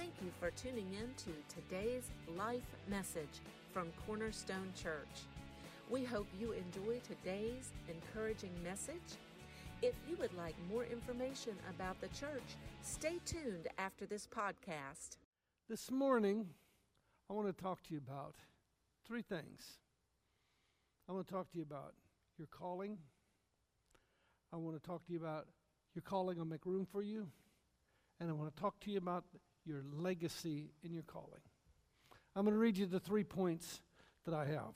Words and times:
Thank 0.00 0.14
you 0.24 0.30
for 0.40 0.50
tuning 0.52 0.86
in 0.94 1.12
to 1.24 1.54
today's 1.54 2.10
life 2.34 2.74
message 2.88 3.42
from 3.70 3.88
Cornerstone 4.06 4.72
Church. 4.74 5.26
We 5.90 6.04
hope 6.04 6.26
you 6.40 6.52
enjoy 6.52 7.00
today's 7.00 7.70
encouraging 7.86 8.52
message. 8.64 9.18
If 9.82 9.94
you 10.08 10.16
would 10.16 10.34
like 10.38 10.54
more 10.72 10.84
information 10.84 11.52
about 11.68 12.00
the 12.00 12.08
church, 12.18 12.56
stay 12.80 13.18
tuned 13.26 13.68
after 13.76 14.06
this 14.06 14.26
podcast. 14.26 15.18
This 15.68 15.90
morning, 15.90 16.46
I 17.28 17.34
want 17.34 17.54
to 17.54 17.62
talk 17.62 17.82
to 17.82 17.92
you 17.92 17.98
about 17.98 18.36
three 19.06 19.22
things. 19.22 19.80
I 21.10 21.12
want 21.12 21.26
to 21.26 21.32
talk 21.34 21.50
to 21.50 21.58
you 21.58 21.62
about 21.62 21.92
your 22.38 22.48
calling. 22.50 22.96
I 24.50 24.56
want 24.56 24.82
to 24.82 24.82
talk 24.82 25.04
to 25.08 25.12
you 25.12 25.18
about 25.18 25.46
your 25.94 26.02
calling 26.02 26.38
will 26.38 26.46
make 26.46 26.64
room 26.64 26.86
for 26.90 27.02
you. 27.02 27.28
And 28.18 28.30
I 28.30 28.32
want 28.32 28.54
to 28.54 28.62
talk 28.62 28.80
to 28.80 28.90
you 28.90 28.96
about 28.96 29.24
your 29.64 29.82
legacy 29.92 30.70
in 30.82 30.92
your 30.92 31.02
calling. 31.02 31.40
I'm 32.34 32.44
going 32.44 32.54
to 32.54 32.60
read 32.60 32.76
you 32.76 32.86
the 32.86 33.00
three 33.00 33.24
points 33.24 33.80
that 34.24 34.34
I 34.34 34.44
have. 34.46 34.74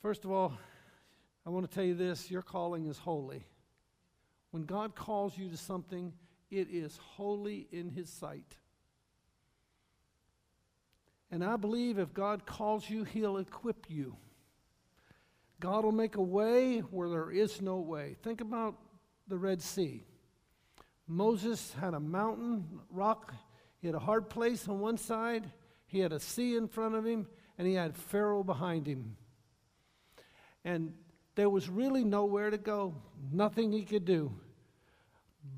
First 0.00 0.24
of 0.24 0.30
all, 0.30 0.52
I 1.46 1.50
want 1.50 1.68
to 1.68 1.74
tell 1.74 1.84
you 1.84 1.94
this 1.94 2.30
your 2.30 2.42
calling 2.42 2.86
is 2.86 2.98
holy. 2.98 3.46
When 4.50 4.64
God 4.64 4.94
calls 4.94 5.36
you 5.36 5.48
to 5.50 5.56
something, 5.56 6.12
it 6.50 6.68
is 6.70 6.98
holy 7.16 7.68
in 7.70 7.90
His 7.90 8.08
sight. 8.08 8.56
And 11.30 11.44
I 11.44 11.56
believe 11.56 11.98
if 11.98 12.14
God 12.14 12.46
calls 12.46 12.88
you, 12.88 13.04
He'll 13.04 13.36
equip 13.36 13.90
you. 13.90 14.16
God 15.60 15.84
will 15.84 15.92
make 15.92 16.16
a 16.16 16.22
way 16.22 16.78
where 16.78 17.08
there 17.08 17.30
is 17.30 17.60
no 17.60 17.78
way. 17.78 18.16
Think 18.22 18.40
about 18.40 18.76
the 19.26 19.36
Red 19.36 19.60
Sea. 19.60 20.04
Moses 21.08 21.74
had 21.80 21.94
a 21.94 22.00
mountain, 22.00 22.64
rock, 22.90 23.34
he 23.80 23.88
had 23.88 23.94
a 23.94 24.00
hard 24.00 24.28
place 24.28 24.68
on 24.68 24.78
one 24.78 24.98
side, 24.98 25.50
he 25.86 26.00
had 26.00 26.12
a 26.12 26.20
sea 26.20 26.56
in 26.56 26.68
front 26.68 26.94
of 26.94 27.06
him, 27.06 27.26
and 27.56 27.66
he 27.66 27.74
had 27.74 27.96
Pharaoh 27.96 28.44
behind 28.44 28.86
him. 28.86 29.16
And 30.64 30.92
there 31.34 31.48
was 31.48 31.68
really 31.68 32.04
nowhere 32.04 32.50
to 32.50 32.58
go, 32.58 32.94
nothing 33.32 33.72
he 33.72 33.84
could 33.84 34.04
do. 34.04 34.32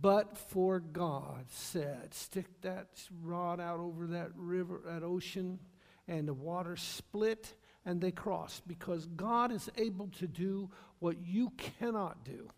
But 0.00 0.36
for 0.36 0.78
God 0.78 1.47
said, 1.48 2.14
stick 2.14 2.47
that 2.62 2.88
rod 3.22 3.60
out 3.60 3.80
over 3.80 4.06
that 4.08 4.30
river, 4.36 4.80
that 4.86 5.03
ocean, 5.03 5.58
and 6.06 6.28
the 6.28 6.34
water 6.34 6.77
split 6.77 7.55
and 7.84 8.00
they 8.00 8.10
crossed 8.10 8.66
because 8.69 9.06
God 9.06 9.53
is 9.53 9.70
able 9.77 10.08
to 10.19 10.27
do 10.27 10.70
what 10.98 11.16
you 11.25 11.50
cannot 11.56 12.25
do. 12.25 12.48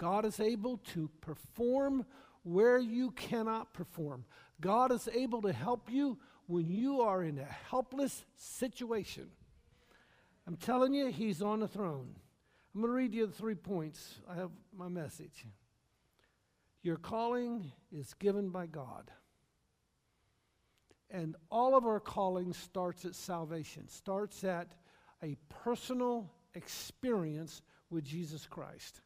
God 0.00 0.24
is 0.24 0.40
able 0.40 0.78
to 0.94 1.10
perform 1.20 2.06
where 2.42 2.78
you 2.78 3.10
cannot 3.10 3.74
perform. 3.74 4.24
God 4.58 4.92
is 4.92 5.06
able 5.14 5.42
to 5.42 5.52
help 5.52 5.92
you 5.92 6.18
when 6.46 6.70
you 6.70 7.02
are 7.02 7.22
in 7.22 7.38
a 7.38 7.44
helpless 7.68 8.24
situation. 8.34 9.28
I'm 10.46 10.56
telling 10.56 10.94
you, 10.94 11.08
He's 11.08 11.42
on 11.42 11.60
the 11.60 11.68
throne. 11.68 12.14
I'm 12.74 12.80
going 12.80 12.90
to 12.90 12.96
read 12.96 13.12
you 13.12 13.26
the 13.26 13.32
three 13.34 13.54
points. 13.54 14.20
I 14.26 14.36
have 14.36 14.50
my 14.74 14.88
message. 14.88 15.44
Your 16.82 16.96
calling 16.96 17.70
is 17.92 18.14
given 18.14 18.48
by 18.48 18.68
God. 18.68 19.10
And 21.10 21.36
all 21.50 21.76
of 21.76 21.84
our 21.84 22.00
calling 22.00 22.54
starts 22.54 23.04
at 23.04 23.14
salvation, 23.14 23.86
starts 23.88 24.44
at 24.44 24.72
a 25.22 25.36
personal 25.50 26.32
experience 26.54 27.60
with 27.90 28.02
Jesus 28.02 28.46
Christ. 28.46 29.02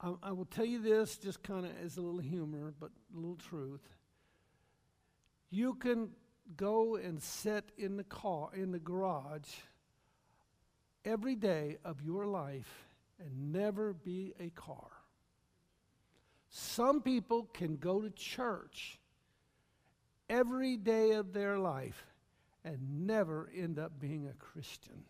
I, 0.00 0.12
I 0.22 0.32
will 0.32 0.44
tell 0.44 0.64
you 0.64 0.80
this 0.80 1.16
just 1.16 1.42
kind 1.42 1.66
of 1.66 1.72
as 1.84 1.96
a 1.96 2.00
little 2.00 2.20
humor, 2.20 2.72
but 2.78 2.90
a 3.12 3.16
little 3.16 3.36
truth. 3.36 3.86
You 5.50 5.74
can 5.74 6.10
go 6.56 6.96
and 6.96 7.22
sit 7.22 7.72
in 7.76 7.96
the 7.96 8.04
car, 8.04 8.50
in 8.54 8.70
the 8.72 8.78
garage, 8.78 9.48
every 11.04 11.34
day 11.34 11.78
of 11.84 12.02
your 12.02 12.26
life 12.26 12.88
and 13.18 13.52
never 13.52 13.92
be 13.92 14.34
a 14.38 14.50
car. 14.50 14.90
Some 16.50 17.02
people 17.02 17.48
can 17.52 17.76
go 17.76 18.00
to 18.00 18.10
church 18.10 18.98
every 20.30 20.76
day 20.76 21.12
of 21.12 21.32
their 21.32 21.58
life 21.58 22.06
and 22.64 23.06
never 23.06 23.50
end 23.56 23.78
up 23.78 23.98
being 23.98 24.26
a 24.26 24.32
Christian. 24.34 25.04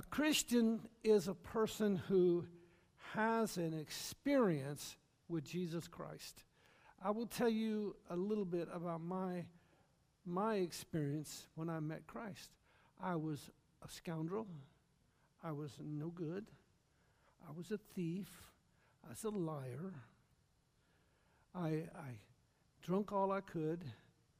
A 0.00 0.02
Christian 0.04 0.80
is 1.04 1.28
a 1.28 1.34
person 1.34 1.96
who 2.08 2.46
has 3.12 3.58
an 3.58 3.78
experience 3.78 4.96
with 5.28 5.44
Jesus 5.44 5.88
Christ. 5.88 6.42
I 7.04 7.10
will 7.10 7.26
tell 7.26 7.50
you 7.50 7.94
a 8.08 8.16
little 8.16 8.46
bit 8.46 8.68
about 8.72 9.02
my, 9.02 9.44
my 10.24 10.54
experience 10.54 11.48
when 11.54 11.68
I 11.68 11.80
met 11.80 12.06
Christ. 12.06 12.48
I 12.98 13.16
was 13.16 13.50
a 13.84 13.90
scoundrel, 13.90 14.46
I 15.44 15.52
was 15.52 15.72
no 15.78 16.08
good. 16.08 16.46
I 17.46 17.52
was 17.54 17.70
a 17.70 17.78
thief. 17.94 18.30
I 19.04 19.10
was 19.10 19.24
a 19.24 19.28
liar. 19.28 19.92
I, 21.54 21.68
I 21.94 22.16
drunk 22.80 23.12
all 23.12 23.32
I 23.32 23.42
could, 23.42 23.84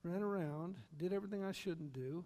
ran 0.04 0.22
around, 0.22 0.76
did 0.97 1.12
everything 1.12 1.44
I 1.44 1.53
shouldn't 1.53 1.93
do. 1.93 2.25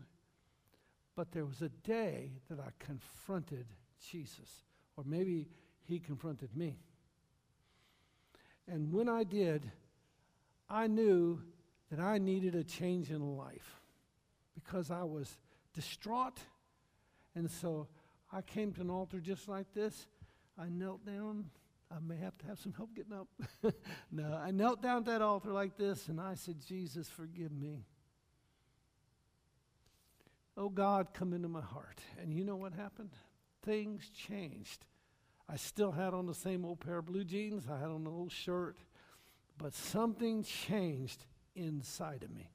But 1.16 1.32
there 1.32 1.44
was 1.44 1.62
a 1.62 1.68
day 1.68 2.32
that 2.50 2.58
I 2.58 2.70
confronted 2.78 3.66
Jesus, 4.10 4.64
or 4.96 5.04
maybe 5.06 5.48
he 5.82 5.98
confronted 5.98 6.56
me. 6.56 6.78
And 8.66 8.92
when 8.92 9.08
I 9.08 9.24
did, 9.24 9.70
I 10.68 10.86
knew 10.86 11.40
that 11.90 12.00
I 12.00 12.18
needed 12.18 12.54
a 12.54 12.64
change 12.64 13.10
in 13.10 13.36
life 13.36 13.80
because 14.54 14.90
I 14.90 15.04
was 15.04 15.36
distraught. 15.74 16.38
And 17.34 17.50
so 17.50 17.88
I 18.32 18.42
came 18.42 18.72
to 18.72 18.80
an 18.80 18.90
altar 18.90 19.20
just 19.20 19.48
like 19.48 19.72
this 19.74 20.06
I 20.58 20.68
knelt 20.68 21.04
down. 21.04 21.50
I 21.90 21.98
may 22.00 22.16
have 22.16 22.36
to 22.38 22.46
have 22.46 22.58
some 22.58 22.72
help 22.72 22.94
getting 22.94 23.12
up. 23.12 23.28
no, 24.10 24.34
I 24.34 24.50
knelt 24.50 24.82
down 24.82 24.98
at 24.98 25.04
that 25.06 25.22
altar 25.22 25.52
like 25.52 25.76
this 25.76 26.08
and 26.08 26.20
I 26.20 26.34
said, 26.34 26.56
Jesus, 26.66 27.08
forgive 27.08 27.52
me. 27.52 27.84
Oh 30.56 30.68
God, 30.68 31.08
come 31.12 31.32
into 31.32 31.48
my 31.48 31.60
heart. 31.60 32.00
And 32.20 32.32
you 32.32 32.44
know 32.44 32.56
what 32.56 32.72
happened? 32.72 33.10
Things 33.62 34.08
changed. 34.10 34.86
I 35.48 35.56
still 35.56 35.92
had 35.92 36.14
on 36.14 36.26
the 36.26 36.34
same 36.34 36.64
old 36.64 36.80
pair 36.80 36.98
of 36.98 37.06
blue 37.06 37.24
jeans, 37.24 37.64
I 37.70 37.78
had 37.78 37.88
on 37.88 38.04
the 38.04 38.10
old 38.10 38.32
shirt, 38.32 38.78
but 39.58 39.74
something 39.74 40.42
changed 40.42 41.24
inside 41.54 42.22
of 42.22 42.30
me. 42.30 42.50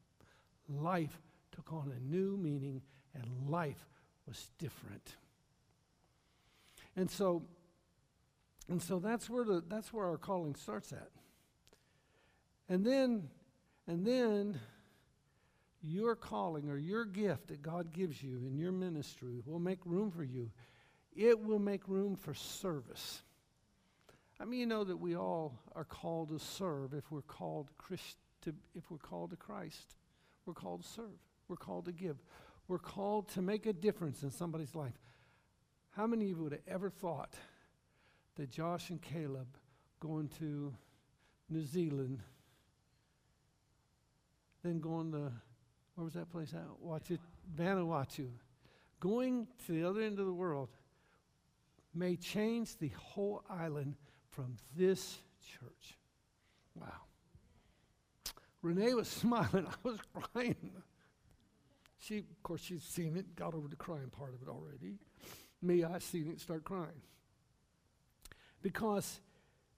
Life 0.67 1.21
took 1.51 1.71
on 1.71 1.91
a 1.95 1.99
new 1.99 2.37
meaning, 2.37 2.81
and 3.13 3.49
life 3.49 3.85
was 4.27 4.49
different. 4.57 5.15
And 6.95 7.09
so 7.09 7.43
and 8.69 8.81
so 8.81 8.99
that's 8.99 9.29
where 9.29 9.43
the 9.43 9.63
that's 9.67 9.91
where 9.91 10.05
our 10.05 10.17
calling 10.17 10.55
starts 10.55 10.91
at. 10.93 11.09
And 12.67 12.85
then 12.85 13.29
and 13.87 14.05
then 14.05 14.59
your 15.81 16.15
calling 16.15 16.69
or 16.69 16.77
your 16.77 17.05
gift 17.05 17.47
that 17.47 17.61
God 17.61 17.93
gives 17.93 18.21
you 18.21 18.43
in 18.45 18.57
your 18.57 18.71
ministry 18.71 19.41
will 19.45 19.59
make 19.59 19.79
room 19.85 20.11
for 20.11 20.23
you. 20.23 20.51
It 21.15 21.39
will 21.39 21.59
make 21.59 21.87
room 21.87 22.15
for 22.15 22.33
service. 22.33 23.21
I 24.39 24.45
mean, 24.45 24.59
you 24.59 24.65
know 24.65 24.83
that 24.83 24.97
we 24.97 25.15
all 25.15 25.59
are 25.75 25.83
called 25.83 26.29
to 26.29 26.39
serve 26.39 26.93
if 26.93 27.11
we're 27.11 27.21
called 27.21 27.69
Christ, 27.77 28.17
to, 28.43 28.53
if 28.73 28.89
we're 28.89 28.97
called 28.97 29.31
to 29.31 29.35
Christ. 29.35 29.95
We're 30.45 30.53
called 30.53 30.83
to 30.83 30.87
serve. 30.87 31.19
We're 31.47 31.57
called 31.57 31.85
to 31.85 31.91
give. 31.91 32.17
We're 32.67 32.79
called 32.79 33.29
to 33.29 33.41
make 33.41 33.65
a 33.65 33.73
difference 33.73 34.23
in 34.23 34.31
somebody's 34.31 34.75
life. 34.75 34.93
How 35.91 36.07
many 36.07 36.25
of 36.25 36.37
you 36.37 36.43
would 36.43 36.51
have 36.53 36.61
ever 36.67 36.89
thought 36.89 37.33
that 38.35 38.49
Josh 38.49 38.89
and 38.89 39.01
Caleb 39.01 39.47
going 39.99 40.29
to 40.39 40.73
New 41.49 41.65
Zealand, 41.65 42.21
then 44.63 44.79
going 44.79 45.11
to, 45.11 45.31
where 45.99 46.05
was 46.05 46.13
that 46.13 46.31
place 46.31 46.53
at? 46.53 46.63
Watch 46.79 47.11
it, 47.11 47.19
Vanuatu. 47.57 48.29
Going 49.01 49.47
to 49.65 49.73
the 49.73 49.83
other 49.83 49.99
end 49.99 50.17
of 50.17 50.27
the 50.27 50.33
world 50.33 50.69
may 51.93 52.15
change 52.15 52.77
the 52.77 52.87
whole 52.97 53.43
island 53.49 53.95
from 54.29 54.55
this 54.77 55.17
church. 55.45 55.97
Wow. 56.73 56.87
Renee 58.61 58.93
was 58.93 59.07
smiling. 59.09 59.67
I 59.67 59.75
was 59.83 59.99
crying. 60.13 60.71
She, 61.97 62.19
of 62.19 62.43
course, 62.43 62.61
she's 62.61 62.83
seen 62.83 63.17
it, 63.17 63.35
got 63.35 63.53
over 63.53 63.67
the 63.67 63.75
crying 63.75 64.09
part 64.09 64.33
of 64.33 64.41
it 64.41 64.47
already. 64.47 64.99
Me, 65.61 65.83
I 65.83 65.99
seen 65.99 66.29
it 66.29 66.39
start 66.39 66.63
crying 66.63 67.01
because 68.61 69.19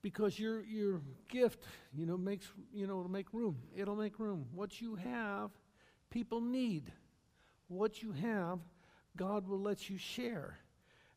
because 0.02 0.38
your 0.38 0.62
your 0.62 1.00
gift 1.28 1.64
you 1.92 2.06
know 2.06 2.16
makes 2.16 2.46
you 2.72 2.86
know 2.86 3.00
it'll 3.00 3.10
make 3.10 3.32
room 3.32 3.56
it'll 3.76 3.96
make 3.96 4.18
room 4.18 4.46
what 4.52 4.80
you 4.80 4.96
have 4.96 5.50
people 6.12 6.40
need 6.40 6.92
what 7.68 8.02
you 8.02 8.12
have 8.12 8.60
god 9.16 9.48
will 9.48 9.60
let 9.60 9.88
you 9.90 9.96
share 9.98 10.58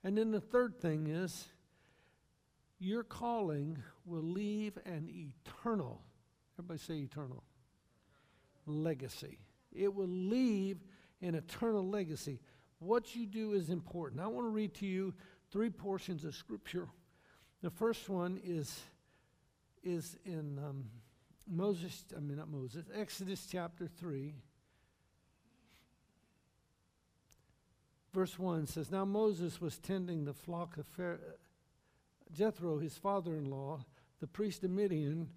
and 0.03 0.17
then 0.17 0.31
the 0.31 0.39
third 0.39 0.79
thing 0.79 1.07
is 1.07 1.47
your 2.79 3.03
calling 3.03 3.77
will 4.05 4.21
leave 4.21 4.77
an 4.85 5.09
eternal, 5.09 6.01
everybody 6.59 6.79
say 6.79 6.93
eternal, 6.95 7.43
legacy. 8.65 9.39
It 9.73 9.93
will 9.93 10.07
leave 10.07 10.77
an 11.21 11.35
eternal 11.35 11.87
legacy. 11.87 12.39
What 12.79 13.15
you 13.15 13.25
do 13.25 13.53
is 13.53 13.69
important. 13.69 14.21
I 14.21 14.27
want 14.27 14.45
to 14.45 14.49
read 14.49 14.73
to 14.75 14.85
you 14.85 15.13
three 15.51 15.69
portions 15.69 16.25
of 16.25 16.35
Scripture. 16.35 16.87
The 17.61 17.69
first 17.69 18.09
one 18.09 18.39
is, 18.43 18.79
is 19.83 20.17
in 20.25 20.59
um, 20.59 20.85
Moses, 21.47 22.03
I 22.15 22.19
mean, 22.19 22.37
not 22.37 22.49
Moses, 22.49 22.85
Exodus 22.95 23.47
chapter 23.49 23.87
3. 23.87 24.35
Verse 28.15 28.39
1 28.39 28.67
says, 28.67 28.91
Now 28.91 29.03
Moses 29.03 29.59
was 29.59 29.77
tending 29.77 30.23
the 30.23 30.33
flock 30.33 30.77
of 30.77 30.87
Pharaoh, 30.87 31.19
Jethro, 32.31 32.79
his 32.79 32.97
father 32.97 33.35
in 33.35 33.43
law, 33.43 33.83
the 34.21 34.25
priest 34.25 34.63
of 34.63 34.71
Midian, 34.71 35.27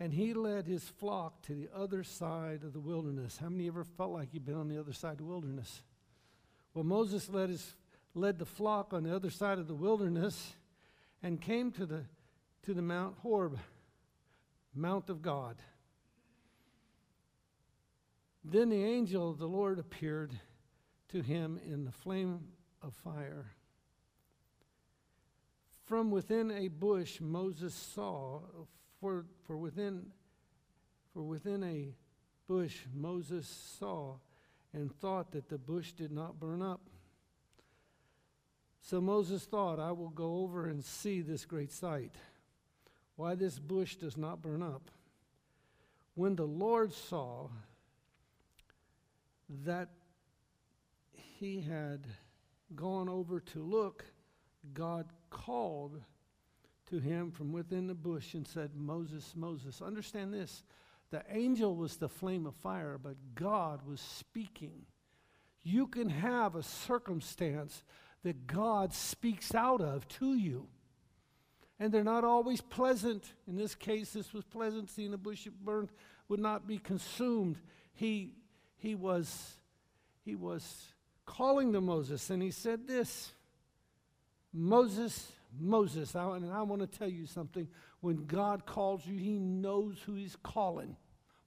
and 0.00 0.14
he 0.14 0.32
led 0.32 0.66
his 0.66 0.88
flock 0.88 1.42
to 1.42 1.52
the 1.52 1.68
other 1.76 2.02
side 2.02 2.62
of 2.64 2.72
the 2.72 2.80
wilderness. 2.80 3.36
How 3.36 3.50
many 3.50 3.68
ever 3.68 3.84
felt 3.84 4.12
like 4.12 4.30
you've 4.32 4.46
been 4.46 4.54
on 4.54 4.68
the 4.68 4.80
other 4.80 4.94
side 4.94 5.12
of 5.12 5.18
the 5.18 5.24
wilderness? 5.24 5.82
Well, 6.72 6.84
Moses 6.84 7.28
led, 7.28 7.50
his, 7.50 7.74
led 8.14 8.38
the 8.38 8.46
flock 8.46 8.94
on 8.94 9.02
the 9.02 9.14
other 9.14 9.28
side 9.28 9.58
of 9.58 9.68
the 9.68 9.74
wilderness 9.74 10.54
and 11.22 11.38
came 11.38 11.72
to 11.72 11.84
the, 11.84 12.06
to 12.62 12.72
the 12.72 12.80
Mount 12.80 13.16
Horeb, 13.18 13.58
Mount 14.74 15.10
of 15.10 15.20
God. 15.20 15.56
Then 18.42 18.70
the 18.70 18.82
angel 18.82 19.28
of 19.28 19.36
the 19.36 19.46
Lord 19.46 19.78
appeared 19.78 20.32
to 21.14 21.22
him 21.22 21.60
in 21.64 21.84
the 21.84 21.92
flame 21.92 22.40
of 22.82 22.92
fire. 22.92 23.46
From 25.84 26.10
within 26.10 26.50
a 26.50 26.66
bush, 26.66 27.20
Moses 27.20 27.72
saw, 27.72 28.40
for, 29.00 29.24
for, 29.44 29.56
within, 29.56 30.06
for 31.12 31.22
within 31.22 31.62
a 31.62 31.94
bush, 32.48 32.80
Moses 32.92 33.46
saw 33.78 34.16
and 34.72 34.92
thought 34.92 35.30
that 35.30 35.48
the 35.48 35.56
bush 35.56 35.92
did 35.92 36.10
not 36.10 36.40
burn 36.40 36.60
up. 36.60 36.80
So 38.80 39.00
Moses 39.00 39.44
thought, 39.44 39.78
I 39.78 39.92
will 39.92 40.10
go 40.10 40.38
over 40.38 40.66
and 40.66 40.84
see 40.84 41.20
this 41.20 41.44
great 41.44 41.70
sight, 41.70 42.16
why 43.14 43.36
this 43.36 43.60
bush 43.60 43.94
does 43.94 44.16
not 44.16 44.42
burn 44.42 44.64
up. 44.64 44.90
When 46.16 46.34
the 46.34 46.44
Lord 46.44 46.92
saw 46.92 47.50
that 49.64 49.90
he 51.44 51.60
had 51.60 52.06
gone 52.74 53.06
over 53.06 53.38
to 53.38 53.62
look, 53.62 54.02
God 54.72 55.06
called 55.28 56.00
to 56.88 56.98
him 56.98 57.30
from 57.30 57.52
within 57.52 57.86
the 57.86 57.94
bush 57.94 58.32
and 58.32 58.48
said, 58.48 58.70
Moses, 58.74 59.34
Moses. 59.36 59.82
Understand 59.82 60.32
this 60.32 60.62
the 61.10 61.22
angel 61.30 61.76
was 61.76 61.96
the 61.96 62.08
flame 62.08 62.46
of 62.46 62.54
fire, 62.56 62.98
but 63.00 63.16
God 63.34 63.86
was 63.86 64.00
speaking. 64.00 64.86
You 65.62 65.86
can 65.86 66.08
have 66.08 66.56
a 66.56 66.62
circumstance 66.62 67.84
that 68.22 68.46
God 68.46 68.94
speaks 68.94 69.54
out 69.54 69.82
of 69.82 70.08
to 70.08 70.34
you. 70.34 70.66
And 71.78 71.92
they're 71.92 72.02
not 72.02 72.24
always 72.24 72.62
pleasant. 72.62 73.34
In 73.46 73.56
this 73.56 73.74
case, 73.74 74.14
this 74.14 74.32
was 74.32 74.44
pleasant. 74.44 74.88
Seeing 74.88 75.10
the 75.10 75.18
bush 75.18 75.46
burned 75.62 75.90
would 76.28 76.40
not 76.40 76.66
be 76.66 76.78
consumed. 76.78 77.58
He, 77.92 78.32
he, 78.76 78.94
was, 78.94 79.58
he 80.24 80.34
was 80.34 80.93
calling 81.26 81.72
to 81.72 81.80
Moses, 81.80 82.30
and 82.30 82.42
he 82.42 82.50
said 82.50 82.86
this 82.86 83.32
Moses, 84.52 85.32
Moses. 85.58 86.14
I, 86.14 86.36
and 86.36 86.52
I 86.52 86.62
want 86.62 86.80
to 86.80 86.98
tell 86.98 87.08
you 87.08 87.26
something. 87.26 87.68
When 88.00 88.26
God 88.26 88.66
calls 88.66 89.06
you, 89.06 89.16
he 89.16 89.38
knows 89.38 89.98
who 90.04 90.14
he's 90.14 90.36
calling. 90.42 90.96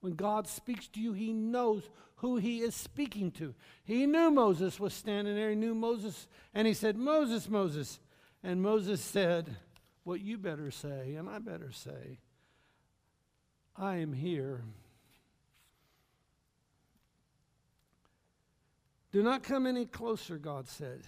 When 0.01 0.13
God 0.13 0.47
speaks 0.47 0.88
to 0.89 1.00
you, 1.00 1.13
he 1.13 1.33
knows 1.33 1.89
who 2.18 2.38
he 2.38 2.59
is 2.59 2.75
speaking 2.75 3.31
to. 3.31 3.53
He 3.83 4.06
knew 4.06 4.31
Moses 4.31 4.79
was 4.79 4.94
standing 4.94 5.35
there. 5.35 5.51
He 5.51 5.56
knew 5.56 5.75
Moses, 5.75 6.27
and 6.53 6.68
he 6.68 6.73
said, 6.73 6.97
Moses, 6.97 7.50
Moses. 7.50 8.00
And 8.44 8.62
Moses 8.62 9.01
said, 9.01 9.56
What 10.03 10.21
you 10.21 10.38
better 10.38 10.71
say, 10.71 11.15
and 11.15 11.30
I 11.30 11.39
better 11.39 11.71
say, 11.71 12.19
I 13.75 13.97
am 13.97 14.13
here. 14.13 14.63
Do 19.18 19.24
not 19.24 19.42
come 19.42 19.66
any 19.66 19.88
closer, 19.88 20.38
God 20.38 20.68
said. 20.68 21.02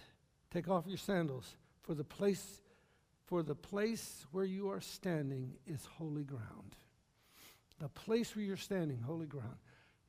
Take 0.49 0.67
off 0.67 0.87
your 0.87 0.97
sandals, 0.97 1.55
for 1.83 1.93
the 1.93 2.03
place 2.03 2.63
for 3.27 3.43
the 3.43 3.53
place 3.53 4.25
where 4.31 4.45
you 4.45 4.71
are 4.71 4.81
standing 4.81 5.53
is 5.67 5.85
holy 5.85 6.23
ground. 6.23 6.75
The 7.77 7.89
place 7.89 8.35
where 8.35 8.43
you're 8.43 8.57
standing, 8.57 8.99
holy 8.99 9.27
ground. 9.27 9.57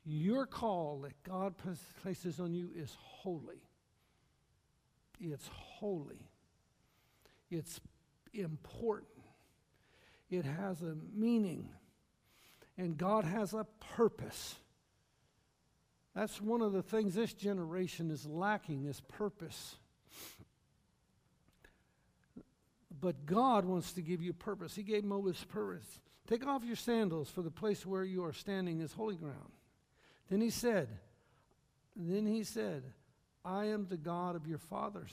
Your 0.07 0.47
call 0.47 1.03
that 1.03 1.23
God 1.25 1.53
places 2.03 2.41
on 2.41 2.55
you 2.55 2.71
is 2.75 2.97
holy. 2.99 3.61
It's 5.21 5.51
holy. 5.53 6.31
It's 7.51 7.81
important. 8.33 9.27
It 10.31 10.47
has 10.47 10.81
a 10.81 10.97
meaning. 11.15 11.69
And 12.79 12.97
God 12.97 13.27
has 13.27 13.53
a 13.53 13.67
purpose. 13.95 14.55
That's 16.21 16.39
one 16.39 16.61
of 16.61 16.75
the 16.75 16.83
things 16.83 17.15
this 17.15 17.33
generation 17.33 18.11
is 18.11 18.27
lacking 18.27 18.85
is 18.85 19.01
purpose. 19.01 19.77
But 23.01 23.25
God 23.25 23.65
wants 23.65 23.95
to 23.95 24.03
give 24.03 24.21
you 24.21 24.35
purpose. 24.35 24.77
He 24.77 24.83
gave 24.83 25.03
Moses 25.03 25.43
purpose. 25.45 25.99
Take 26.29 26.47
off 26.47 26.63
your 26.63 26.77
sandals, 26.77 27.31
for 27.31 27.41
the 27.41 27.51
place 27.51 27.87
where 27.87 28.05
you 28.05 28.23
are 28.23 28.35
standing 28.35 28.81
is 28.81 28.93
holy 28.93 29.17
ground. 29.17 29.51
Then 30.29 30.43
he 30.43 30.51
said, 30.51 30.91
then 31.97 32.27
he 32.27 32.45
said, 32.45 32.83
I 33.43 33.69
am 33.69 33.87
the 33.89 33.97
God 33.97 34.37
of 34.37 34.47
your 34.47 34.59
fathers, 34.59 35.13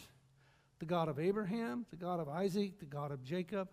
the 0.79 0.85
God 0.85 1.07
of 1.07 1.19
Abraham, 1.19 1.85
the 1.89 1.95
God 1.95 2.19
of 2.19 2.27
Isaac, 2.27 2.79
the 2.79 2.85
God 2.85 3.11
of 3.11 3.23
Jacob. 3.23 3.69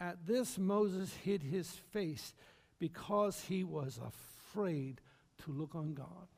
At 0.00 0.26
this, 0.26 0.58
Moses 0.58 1.14
hid 1.22 1.44
his 1.44 1.70
face 1.92 2.34
because 2.80 3.40
he 3.42 3.62
was 3.62 4.00
afraid 4.04 5.00
to 5.44 5.52
look 5.52 5.74
on 5.74 5.94
God. 5.94 6.28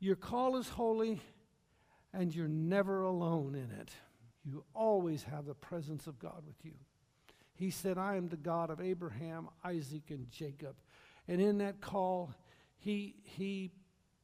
Your 0.00 0.16
call 0.16 0.56
is 0.56 0.68
holy, 0.68 1.20
and 2.12 2.34
you're 2.34 2.48
never 2.48 3.02
alone 3.02 3.54
in 3.54 3.70
it 3.78 3.90
you 4.48 4.64
always 4.74 5.24
have 5.24 5.46
the 5.46 5.54
presence 5.54 6.06
of 6.06 6.18
God 6.18 6.42
with 6.46 6.64
you. 6.64 6.72
He 7.54 7.70
said, 7.70 7.98
I 7.98 8.16
am 8.16 8.28
the 8.28 8.36
God 8.36 8.70
of 8.70 8.80
Abraham, 8.80 9.48
Isaac, 9.64 10.04
and 10.10 10.30
Jacob. 10.30 10.76
And 11.26 11.40
in 11.40 11.58
that 11.58 11.80
call, 11.80 12.32
he, 12.78 13.16
he, 13.22 13.72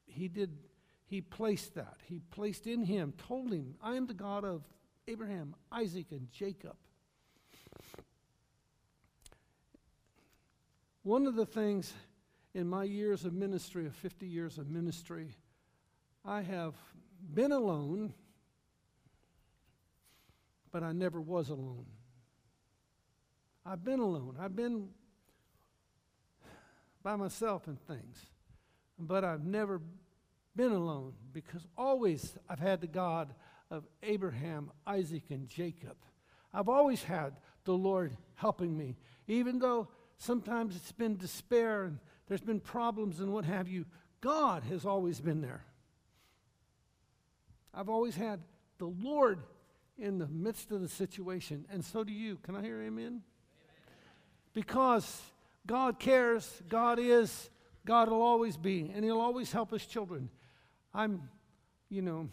he 0.07 0.29
did, 0.29 0.57
he 1.05 1.21
placed 1.21 1.75
that. 1.75 1.97
He 2.05 2.21
placed 2.31 2.67
in 2.67 2.85
him, 2.85 3.13
told 3.29 3.53
him, 3.53 3.75
I 3.83 3.97
am 3.97 4.07
the 4.07 4.15
God 4.15 4.45
of 4.45 4.63
Abraham, 5.09 5.55
Isaac, 5.71 6.07
and 6.11 6.31
Jacob. 6.31 6.77
One 11.03 11.27
of 11.27 11.35
the 11.35 11.45
things 11.45 11.93
in 12.55 12.69
my 12.69 12.85
years 12.85 13.25
of 13.25 13.33
ministry, 13.33 13.87
of 13.87 13.95
50 13.95 14.27
years 14.27 14.59
of 14.59 14.71
ministry, 14.71 15.37
I 16.25 16.43
have 16.43 16.75
been 17.35 17.53
alone 17.53 18.15
but 20.75 20.83
I 20.83 20.91
never 20.91 21.21
was 21.21 21.51
alone. 21.51 21.87
I've 23.65 23.85
been 23.85 24.01
alone. 24.01 24.37
I've 24.41 24.57
been 24.57 24.89
by 27.01 27.15
myself 27.15 27.69
in 27.69 27.77
things, 27.77 28.19
but 28.99 29.23
I've 29.23 29.45
never 29.47 29.81
been 30.57 30.73
alone 30.73 31.13
because 31.33 31.65
always 31.79 32.37
I've 32.49 32.59
had 32.59 32.81
the 32.81 32.89
God 32.89 33.33
of 33.71 33.85
Abraham, 34.03 34.73
Isaac, 34.85 35.31
and 35.31 35.49
Jacob. 35.49 35.95
I've 36.53 36.69
always 36.69 37.05
had 37.05 37.35
the 37.63 37.75
Lord 37.75 38.17
helping 38.35 38.77
me, 38.77 38.97
even 39.29 39.61
though 39.61 39.87
sometimes 40.19 40.75
it's 40.75 40.91
been 40.91 41.17
despair 41.17 41.85
and 41.85 42.01
there's 42.27 42.41
been 42.41 42.61
problems 42.61 43.21
and 43.21 43.33
what 43.33 43.45
have 43.45 43.69
you. 43.69 43.85
God 44.21 44.63
has 44.65 44.87
always 44.87 45.21
been 45.21 45.41
there. 45.41 45.65
I've 47.75 47.89
always 47.89 48.17
had 48.17 48.41
the 48.79 48.87
Lord 48.87 49.41
in 49.99 50.19
the 50.19 50.27
midst 50.27 50.73
of 50.73 50.81
the 50.81 50.89
situation, 50.89 51.67
and 51.71 51.85
so 51.85 52.05
do 52.05 52.13
you. 52.13 52.37
Can 52.43 52.57
I 52.57 52.63
hear 52.63 52.81
amen? 52.81 52.89
amen? 52.89 53.23
Because 54.53 55.23
God 55.67 55.99
cares, 55.99 56.63
God 56.69 56.99
is, 56.99 57.51
God 57.85 58.09
will 58.09 58.23
always 58.23 58.57
be, 58.57 58.91
and 58.95 59.05
He'll 59.05 59.21
always 59.21 59.53
help 59.53 59.71
His 59.71 59.85
children. 59.87 60.31
I'm, 60.93 61.29
you 61.91 62.03
know, 62.03 62.29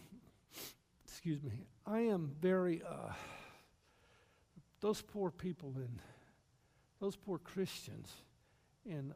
excuse 1.05 1.41
me, 1.43 1.65
I 1.85 2.01
am 2.01 2.31
very, 2.41 2.81
uh, 2.87 3.13
those 4.79 5.01
poor 5.01 5.31
people 5.31 5.73
in, 5.77 5.99
those 6.99 7.15
poor 7.15 7.37
Christians 7.37 8.09
in 8.85 9.13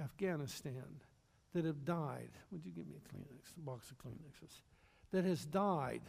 Afghanistan 0.00 1.00
that 1.54 1.64
have 1.64 1.84
died. 1.84 2.30
Would 2.50 2.64
you 2.64 2.72
give 2.72 2.86
me 2.86 2.94
a 2.96 3.08
Kleenex, 3.08 3.56
a 3.56 3.60
box 3.60 3.90
of 3.90 3.98
Kleenexes? 3.98 4.60
That 5.12 5.24
has 5.24 5.44
died 5.44 6.02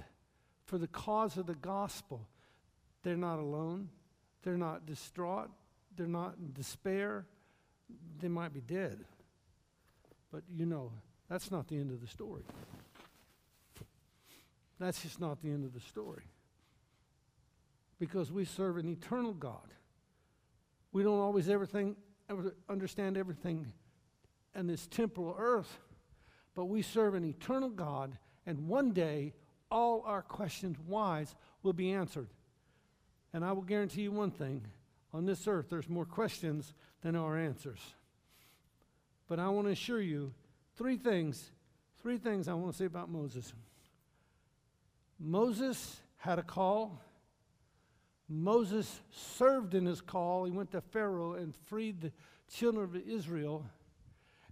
for 0.66 0.78
the 0.78 0.88
cause 0.88 1.38
of 1.38 1.48
the 1.48 1.56
gospel 1.56 2.28
They're 3.04 3.18
not 3.18 3.40
alone. 3.40 3.90
They're 4.44 4.58
not 4.58 4.86
distraught. 4.86 5.50
They're 5.96 6.08
not 6.08 6.36
in 6.40 6.54
despair. 6.54 7.26
They 8.20 8.28
might 8.28 8.54
be 8.54 8.62
dead. 8.62 9.04
But 10.32 10.44
you 10.56 10.66
know, 10.66 10.92
that's 11.30 11.52
not 11.52 11.68
the 11.68 11.78
end 11.78 11.92
of 11.92 12.00
the 12.02 12.08
story. 12.08 12.44
That's 14.80 15.02
just 15.02 15.20
not 15.20 15.42
the 15.42 15.50
end 15.50 15.66
of 15.66 15.74
the 15.74 15.80
story. 15.80 16.24
Because 18.00 18.32
we 18.32 18.46
serve 18.46 18.78
an 18.78 18.88
eternal 18.88 19.34
God. 19.34 19.68
We 20.92 21.04
don't 21.04 21.20
always 21.20 21.50
everything, 21.50 21.96
ever 22.30 22.56
understand 22.70 23.18
everything 23.18 23.72
in 24.56 24.68
this 24.68 24.88
temporal 24.88 25.36
earth, 25.38 25.80
but 26.56 26.66
we 26.66 26.82
serve 26.82 27.14
an 27.14 27.24
eternal 27.24 27.70
God, 27.70 28.18
and 28.46 28.68
one 28.68 28.92
day 28.92 29.34
all 29.70 30.04
our 30.06 30.22
questions, 30.22 30.78
whys, 30.86 31.36
will 31.64 31.74
be 31.74 31.92
answered. 31.92 32.28
And 33.34 33.46
I 33.46 33.54
will 33.54 33.62
guarantee 33.62 34.02
you 34.02 34.12
one 34.12 34.32
thing 34.32 34.64
on 35.14 35.26
this 35.26 35.48
earth, 35.48 35.68
there's 35.70 35.90
more 35.90 36.06
questions 36.06 36.74
than 37.02 37.16
our 37.16 37.38
answers. 37.38 37.80
But 39.28 39.40
I 39.40 39.50
want 39.50 39.68
to 39.68 39.72
assure 39.72 40.02
you 40.02 40.34
three 40.78 40.98
things, 40.98 41.52
three 42.02 42.18
things 42.18 42.48
I 42.48 42.54
want 42.54 42.72
to 42.72 42.78
say 42.78 42.86
about 42.86 43.10
Moses. 43.10 43.54
Moses 45.20 46.00
had 46.18 46.40
a 46.40 46.44
call. 46.44 47.02
Moses 48.30 49.02
served 49.12 49.74
in 49.74 49.86
his 49.86 50.00
call. 50.00 50.46
He 50.46 50.52
went 50.52 50.72
to 50.72 50.82
Pharaoh 50.82 51.34
and 51.34 51.54
freed 51.56 52.02
the 52.02 52.12
children 52.50 52.84
of 52.84 52.96
Israel. 52.96 53.66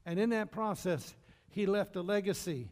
And 0.05 0.19
in 0.19 0.29
that 0.31 0.51
process, 0.51 1.13
he 1.49 1.65
left 1.65 1.95
a 1.95 2.01
legacy. 2.01 2.67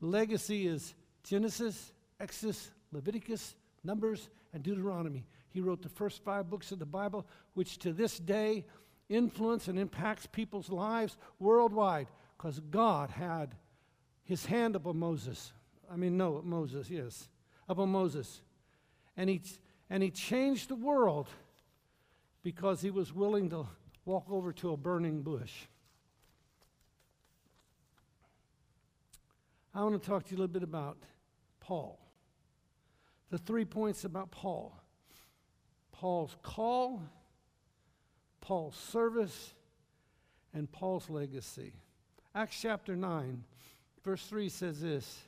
The 0.00 0.06
legacy 0.06 0.66
is 0.66 0.94
Genesis, 1.22 1.92
Exodus, 2.20 2.70
Leviticus, 2.92 3.54
Numbers, 3.84 4.28
and 4.52 4.62
Deuteronomy. 4.62 5.26
He 5.50 5.60
wrote 5.60 5.82
the 5.82 5.88
first 5.88 6.24
five 6.24 6.48
books 6.48 6.72
of 6.72 6.78
the 6.78 6.86
Bible, 6.86 7.26
which 7.54 7.78
to 7.80 7.92
this 7.92 8.18
day 8.18 8.64
influence 9.08 9.68
and 9.68 9.78
impacts 9.78 10.26
people's 10.26 10.70
lives 10.70 11.16
worldwide 11.38 12.08
because 12.36 12.60
God 12.60 13.10
had 13.10 13.54
his 14.24 14.46
hand 14.46 14.76
upon 14.76 14.98
Moses. 14.98 15.52
I 15.90 15.96
mean, 15.96 16.16
no, 16.16 16.40
Moses, 16.42 16.88
yes, 16.88 17.28
upon 17.68 17.90
Moses. 17.90 18.40
And 19.16 19.28
he, 19.28 19.42
and 19.90 20.02
he 20.02 20.10
changed 20.10 20.68
the 20.68 20.74
world 20.74 21.28
because 22.42 22.80
he 22.80 22.90
was 22.90 23.12
willing 23.12 23.50
to 23.50 23.66
walk 24.04 24.24
over 24.30 24.52
to 24.54 24.72
a 24.72 24.76
burning 24.76 25.22
bush. 25.22 25.66
I 29.74 29.82
want 29.82 30.00
to 30.00 30.08
talk 30.08 30.24
to 30.24 30.30
you 30.30 30.36
a 30.36 30.40
little 30.40 30.52
bit 30.52 30.62
about 30.62 30.98
Paul. 31.60 31.98
The 33.30 33.38
three 33.38 33.64
points 33.64 34.04
about 34.04 34.30
Paul. 34.30 34.76
Paul's 35.92 36.36
call, 36.42 37.02
Paul's 38.40 38.76
service, 38.76 39.54
and 40.52 40.70
Paul's 40.70 41.08
legacy. 41.08 41.72
Acts 42.34 42.58
chapter 42.60 42.96
9, 42.96 43.44
verse 44.04 44.26
3 44.26 44.48
says 44.48 44.80
this 44.80 45.22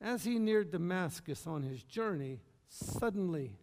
As 0.00 0.24
he 0.24 0.38
neared 0.38 0.72
Damascus 0.72 1.46
on 1.46 1.62
his 1.62 1.84
journey, 1.84 2.40
suddenly, 2.68 3.58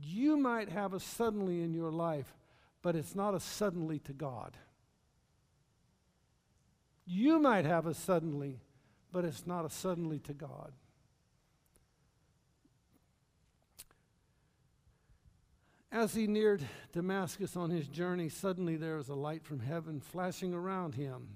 you 0.00 0.36
might 0.36 0.68
have 0.68 0.94
a 0.94 1.00
suddenly 1.00 1.62
in 1.62 1.74
your 1.74 1.90
life, 1.90 2.36
but 2.82 2.94
it's 2.94 3.16
not 3.16 3.34
a 3.34 3.40
suddenly 3.40 3.98
to 4.00 4.12
God. 4.12 4.56
You 7.12 7.40
might 7.40 7.64
have 7.64 7.86
a 7.86 7.94
suddenly, 7.94 8.60
but 9.10 9.24
it's 9.24 9.44
not 9.44 9.64
a 9.64 9.68
suddenly 9.68 10.20
to 10.20 10.32
God. 10.32 10.70
As 15.90 16.14
he 16.14 16.28
neared 16.28 16.62
Damascus 16.92 17.56
on 17.56 17.70
his 17.70 17.88
journey, 17.88 18.28
suddenly 18.28 18.76
there 18.76 18.94
was 18.94 19.08
a 19.08 19.16
light 19.16 19.44
from 19.44 19.58
heaven 19.58 19.98
flashing 19.98 20.54
around 20.54 20.94
him. 20.94 21.30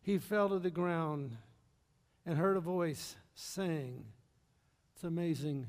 He 0.00 0.16
fell 0.16 0.48
to 0.48 0.58
the 0.58 0.70
ground 0.70 1.36
and 2.24 2.38
heard 2.38 2.56
a 2.56 2.60
voice 2.60 3.16
saying, 3.34 4.06
It's 4.94 5.04
amazing, 5.04 5.66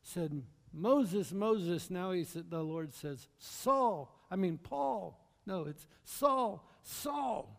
said, 0.00 0.42
Moses, 0.72 1.30
Moses. 1.30 1.90
Now 1.90 2.12
he 2.12 2.24
said, 2.24 2.48
the 2.48 2.62
Lord 2.62 2.94
says, 2.94 3.28
Saul. 3.36 4.18
I 4.30 4.36
mean, 4.36 4.56
Paul. 4.56 5.20
No, 5.44 5.64
it's 5.64 5.86
Saul, 6.04 6.66
Saul. 6.82 7.55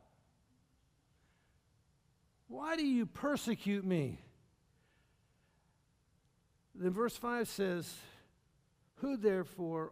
Why 2.47 2.75
do 2.75 2.85
you 2.85 3.05
persecute 3.05 3.85
me? 3.85 4.19
Then 6.73 6.91
verse 6.91 7.17
5 7.17 7.47
says, 7.47 7.93
who 8.97 9.17
therefore, 9.17 9.91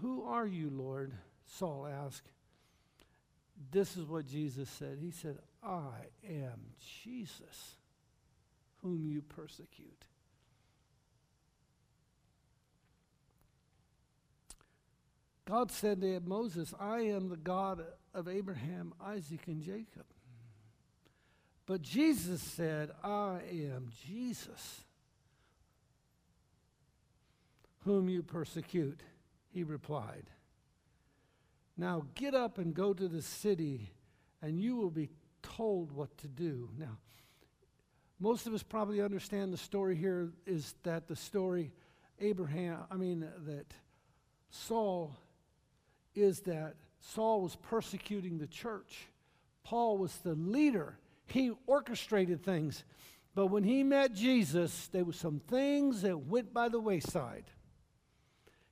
who 0.00 0.24
are 0.24 0.46
you, 0.46 0.70
Lord? 0.70 1.12
Saul 1.46 1.86
asked. 1.86 2.30
This 3.70 3.96
is 3.96 4.06
what 4.06 4.26
Jesus 4.26 4.68
said. 4.68 4.98
He 5.00 5.10
said, 5.10 5.38
I 5.62 5.90
am 6.28 6.74
Jesus, 7.04 7.76
whom 8.78 9.06
you 9.06 9.22
persecute. 9.22 10.04
God 15.44 15.70
said 15.70 16.00
to 16.00 16.20
Moses, 16.24 16.72
I 16.80 17.00
am 17.00 17.28
the 17.28 17.36
God 17.36 17.84
of 18.14 18.26
Abraham, 18.26 18.94
Isaac, 19.04 19.46
and 19.46 19.60
Jacob. 19.60 20.06
But 21.66 21.82
Jesus 21.82 22.42
said, 22.42 22.90
I 23.02 23.40
am 23.50 23.90
Jesus 24.06 24.84
whom 27.84 28.08
you 28.08 28.22
persecute. 28.22 29.00
He 29.52 29.64
replied, 29.64 30.24
Now 31.76 32.06
get 32.14 32.34
up 32.34 32.58
and 32.58 32.74
go 32.74 32.92
to 32.92 33.08
the 33.08 33.22
city, 33.22 33.92
and 34.40 34.60
you 34.60 34.76
will 34.76 34.90
be 34.90 35.10
told 35.42 35.92
what 35.92 36.16
to 36.18 36.28
do. 36.28 36.70
Now, 36.78 36.98
most 38.18 38.46
of 38.46 38.54
us 38.54 38.62
probably 38.62 39.00
understand 39.00 39.52
the 39.52 39.58
story 39.58 39.96
here 39.96 40.32
is 40.46 40.74
that 40.84 41.08
the 41.08 41.16
story 41.16 41.72
Abraham, 42.20 42.78
I 42.90 42.96
mean, 42.96 43.26
that 43.46 43.66
Saul 44.50 45.16
is 46.14 46.40
that 46.40 46.74
Saul 47.00 47.42
was 47.42 47.56
persecuting 47.56 48.38
the 48.38 48.46
church. 48.46 49.08
Paul 49.64 49.98
was 49.98 50.16
the 50.18 50.34
leader, 50.34 50.98
he 51.26 51.52
orchestrated 51.66 52.44
things. 52.44 52.84
But 53.34 53.46
when 53.46 53.64
he 53.64 53.82
met 53.82 54.14
Jesus, 54.14 54.88
there 54.88 55.04
were 55.04 55.12
some 55.12 55.40
things 55.40 56.02
that 56.02 56.18
went 56.18 56.52
by 56.52 56.68
the 56.68 56.80
wayside. 56.80 57.44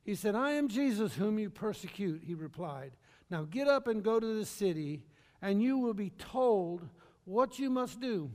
He 0.02 0.14
said, 0.14 0.34
I 0.34 0.52
am 0.52 0.68
Jesus 0.68 1.14
whom 1.14 1.38
you 1.38 1.50
persecute, 1.50 2.22
he 2.24 2.34
replied. 2.34 2.92
Now 3.30 3.42
get 3.42 3.68
up 3.68 3.86
and 3.86 4.02
go 4.02 4.18
to 4.18 4.34
the 4.38 4.44
city, 4.44 5.04
and 5.40 5.62
you 5.62 5.78
will 5.78 5.94
be 5.94 6.10
told 6.10 6.86
what 7.24 7.58
you 7.58 7.70
must 7.70 8.00
do. 8.00 8.30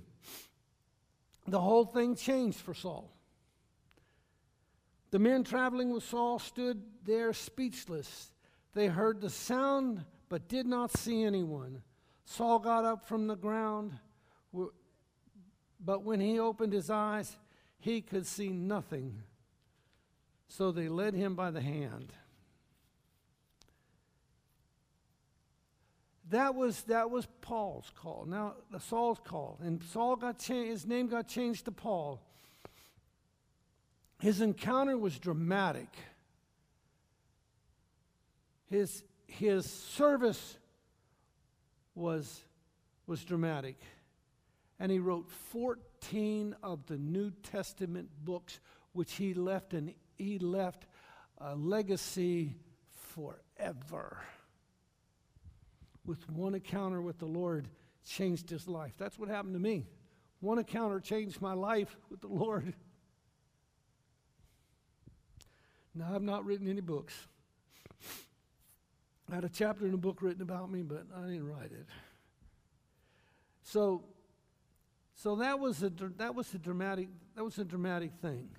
The 1.48 1.62
whole 1.62 1.86
thing 1.86 2.16
changed 2.16 2.60
for 2.60 2.74
Saul. 2.74 3.12
The 5.12 5.20
men 5.20 5.44
traveling 5.44 5.92
with 5.92 6.04
Saul 6.04 6.40
stood 6.40 6.82
there 7.04 7.34
speechless. 7.34 8.32
They 8.74 8.88
heard 8.88 9.22
the 9.22 9.30
sound 9.30 10.04
but 10.28 10.48
did 10.48 10.66
not 10.66 10.92
see 10.92 11.24
anyone. 11.24 11.84
Saul 12.26 12.60
got 12.60 12.84
up 12.84 13.08
from 13.08 13.28
the 13.28 13.36
ground, 13.36 13.98
but 15.80 16.04
when 16.04 16.20
he 16.20 16.40
opened 16.40 16.74
his 16.74 16.90
eyes, 16.90 17.38
he 17.80 18.02
could 18.02 18.26
see 18.26 18.50
nothing. 18.50 19.22
So 20.48 20.72
they 20.72 20.90
led 20.90 21.14
him 21.14 21.36
by 21.36 21.52
the 21.52 21.62
hand. 21.62 22.14
That 26.30 26.56
was, 26.56 26.82
that 26.84 27.12
was 27.12 27.28
Paul's 27.42 27.92
call. 27.96 28.26
Now, 28.28 28.56
Saul's 28.80 29.20
call. 29.24 29.60
And 29.62 29.84
Saul 29.84 30.16
got 30.16 30.42
his 30.42 30.86
name 30.86 31.08
got 31.08 31.28
changed 31.28 31.66
to 31.66 31.72
Paul. 31.72 32.20
His 34.20 34.42
encounter 34.42 34.98
was 34.98 35.20
dramatic. 35.20 35.90
His, 38.68 39.04
his 39.28 39.70
service 39.70 40.58
was, 41.96 42.44
was 43.08 43.24
dramatic. 43.24 43.78
And 44.80 44.92
he 44.92 45.00
wrote 45.00 45.32
14 45.52 46.56
of 46.62 46.86
the 46.86 46.98
New 46.98 47.32
Testament 47.32 48.10
books, 48.24 48.60
which 48.92 49.14
he 49.14 49.34
left 49.34 49.74
an 49.74 49.96
he 50.18 50.40
left 50.40 50.86
a 51.40 51.56
legacy 51.56 52.56
forever. 53.14 54.20
With 56.06 56.30
one 56.30 56.56
encounter 56.56 57.02
with 57.02 57.18
the 57.20 57.26
Lord, 57.26 57.68
changed 58.06 58.50
his 58.50 58.68
life. 58.68 58.94
That's 58.98 59.18
what 59.18 59.30
happened 59.30 59.56
to 59.56 59.60
me. 59.60 59.88
One 60.40 60.60
encounter 60.60 61.00
changed 61.00 61.42
my 61.42 61.54
life 61.54 61.98
with 62.10 62.22
the 62.22 62.28
Lord. 62.28 62.74
Now, 65.96 66.14
I've 66.14 66.22
not 66.22 66.46
written 66.46 66.68
any 66.68 66.82
books. 66.82 67.28
I 69.32 69.36
had 69.36 69.44
a 69.44 69.50
chapter 69.50 69.88
in 69.88 69.94
a 69.94 69.98
book 69.98 70.22
written 70.22 70.42
about 70.42 70.72
me, 70.72 70.82
but 70.84 71.06
I 71.16 71.22
didn't 71.22 71.48
write 71.48 71.72
it. 71.72 71.88
So, 73.64 74.04
so 75.16 75.38
that 75.38 75.60
was 75.60 75.82
a 75.82 75.90
that 76.18 76.36
was 76.36 76.54
a 76.54 76.60
dramatic 76.60 77.10
that 77.36 77.44
was 77.44 77.58
a 77.58 77.66
dramatic 77.66 78.12
thing. 78.22 78.50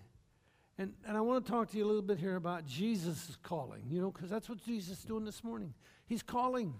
And, 0.78 0.92
and 1.06 1.16
I 1.16 1.20
want 1.22 1.44
to 1.44 1.50
talk 1.50 1.70
to 1.70 1.78
you 1.78 1.84
a 1.84 1.86
little 1.86 2.02
bit 2.02 2.18
here 2.18 2.36
about 2.36 2.66
Jesus' 2.66 3.38
calling, 3.42 3.84
you 3.88 4.00
know, 4.00 4.10
because 4.10 4.28
that's 4.28 4.48
what 4.48 4.62
Jesus 4.62 4.98
is 4.98 5.04
doing 5.04 5.24
this 5.24 5.42
morning. 5.42 5.72
He's 6.06 6.22
calling. 6.22 6.74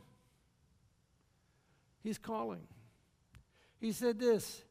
He's 2.03 2.19
calling. 2.19 2.67
He 3.81 3.93
said 3.93 4.19
this 4.19 4.63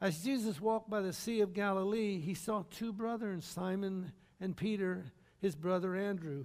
As 0.00 0.22
Jesus 0.22 0.60
walked 0.60 0.88
by 0.88 1.00
the 1.00 1.12
Sea 1.12 1.40
of 1.40 1.52
Galilee, 1.52 2.18
he 2.18 2.34
saw 2.34 2.64
two 2.70 2.92
brothers, 2.92 3.44
Simon 3.44 4.12
and 4.40 4.56
Peter, 4.56 5.04
his 5.40 5.54
brother 5.54 5.94
Andrew, 5.94 6.44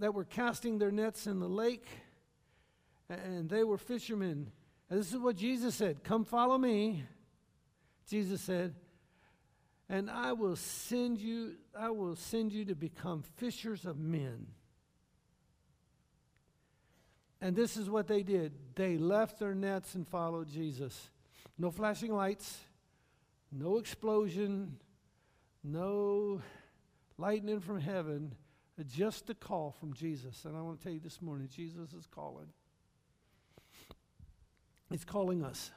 that 0.00 0.12
were 0.12 0.24
casting 0.24 0.78
their 0.78 0.90
nets 0.90 1.26
in 1.26 1.38
the 1.38 1.48
lake, 1.48 1.86
and 3.08 3.48
they 3.48 3.64
were 3.64 3.78
fishermen. 3.78 4.50
And 4.88 4.98
this 4.98 5.12
is 5.12 5.18
what 5.18 5.36
Jesus 5.36 5.74
said 5.74 6.02
Come 6.02 6.24
follow 6.24 6.58
me. 6.58 7.04
Jesus 8.08 8.40
said, 8.40 8.74
and 9.88 10.10
I 10.10 10.32
will 10.32 10.56
send 10.56 11.20
you, 11.20 11.54
I 11.78 11.90
will 11.90 12.16
send 12.16 12.52
you 12.52 12.64
to 12.66 12.74
become 12.74 13.22
fishers 13.36 13.86
of 13.86 13.98
men. 13.98 14.46
And 17.40 17.56
this 17.56 17.76
is 17.76 17.88
what 17.88 18.06
they 18.06 18.22
did. 18.22 18.52
They 18.74 18.98
left 18.98 19.38
their 19.38 19.54
nets 19.54 19.94
and 19.94 20.06
followed 20.06 20.48
Jesus. 20.48 21.10
No 21.58 21.70
flashing 21.70 22.12
lights, 22.12 22.58
no 23.50 23.78
explosion, 23.78 24.76
no 25.64 26.40
lightning 27.16 27.60
from 27.60 27.80
heaven, 27.80 28.34
just 28.84 29.28
a 29.30 29.34
call 29.34 29.74
from 29.78 29.94
Jesus. 29.94 30.44
And 30.44 30.56
I 30.56 30.62
want 30.62 30.78
to 30.78 30.84
tell 30.84 30.92
you 30.92 31.00
this 31.00 31.20
morning 31.20 31.48
Jesus 31.54 31.92
is 31.92 32.06
calling. 32.06 32.48
He's 34.90 35.04
calling 35.04 35.44
us. 35.44 35.70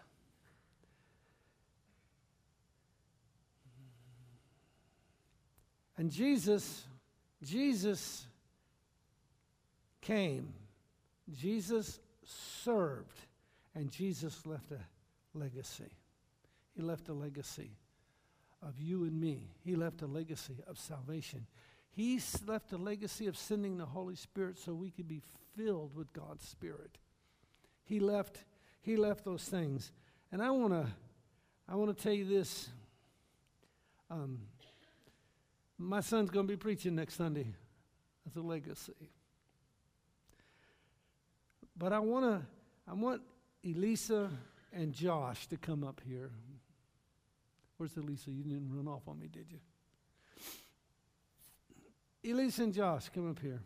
And 5.97 6.09
Jesus, 6.09 6.85
Jesus 7.43 8.25
came. 10.01 10.53
Jesus 11.31 11.99
served. 12.25 13.19
And 13.75 13.91
Jesus 13.91 14.45
left 14.45 14.71
a 14.71 14.79
legacy. 15.37 15.91
He 16.75 16.81
left 16.81 17.09
a 17.09 17.13
legacy 17.13 17.71
of 18.61 18.79
you 18.79 19.03
and 19.03 19.19
me. 19.19 19.49
He 19.63 19.75
left 19.75 20.01
a 20.01 20.07
legacy 20.07 20.57
of 20.67 20.79
salvation. 20.79 21.45
He 21.95 22.19
left 22.45 22.73
a 22.73 22.77
legacy 22.77 23.27
of 23.27 23.37
sending 23.37 23.77
the 23.77 23.85
Holy 23.85 24.15
Spirit 24.15 24.57
so 24.57 24.73
we 24.73 24.89
could 24.89 25.07
be 25.07 25.21
filled 25.55 25.95
with 25.95 26.11
God's 26.11 26.47
Spirit. 26.47 26.97
He 27.85 27.99
left, 27.99 28.43
he 28.81 28.97
left 28.97 29.23
those 29.23 29.43
things. 29.43 29.91
And 30.31 30.41
I 30.41 30.49
want 30.49 30.73
to 30.73 30.87
I 31.67 31.75
want 31.75 31.95
to 31.95 32.03
tell 32.03 32.13
you 32.13 32.25
this. 32.25 32.69
Um, 34.09 34.39
my 35.77 36.01
son's 36.01 36.29
going 36.29 36.45
to 36.47 36.51
be 36.51 36.57
preaching 36.57 36.95
next 36.95 37.15
Sunday 37.15 37.47
as 38.27 38.35
a 38.35 38.41
legacy. 38.41 38.93
But 41.77 41.93
I 41.93 41.99
want 41.99 42.25
to, 42.25 42.45
I 42.87 42.93
want 42.93 43.21
Elisa 43.65 44.29
and 44.71 44.93
Josh 44.93 45.47
to 45.47 45.57
come 45.57 45.83
up 45.83 46.01
here. 46.05 46.31
Where's 47.77 47.95
Elisa? 47.97 48.29
You 48.29 48.43
didn't 48.43 48.69
run 48.71 48.87
off 48.87 49.07
on 49.07 49.19
me, 49.19 49.27
did 49.27 49.45
you? 49.49 49.59
Elisa 52.25 52.63
and 52.63 52.73
Josh, 52.73 53.09
come 53.13 53.29
up 53.29 53.39
here. 53.39 53.61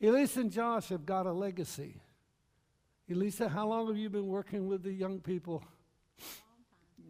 Elisa 0.00 0.40
and 0.40 0.50
Josh 0.50 0.88
have 0.88 1.04
got 1.06 1.26
a 1.26 1.32
legacy. 1.32 2.00
Elisa, 3.10 3.48
how 3.48 3.66
long 3.68 3.86
have 3.88 3.96
you 3.96 4.10
been 4.10 4.26
working 4.26 4.68
with 4.68 4.82
the 4.82 4.92
young 4.92 5.20
people? 5.20 5.62